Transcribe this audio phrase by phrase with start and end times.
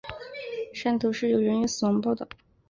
[0.73, 2.27] 汕头市有人员死亡报导。